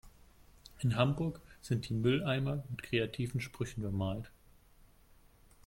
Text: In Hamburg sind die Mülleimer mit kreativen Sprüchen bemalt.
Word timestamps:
In 0.79 0.95
Hamburg 0.95 1.39
sind 1.61 1.87
die 1.87 1.93
Mülleimer 1.93 2.63
mit 2.71 2.81
kreativen 2.81 3.39
Sprüchen 3.39 3.83
bemalt. 3.83 4.31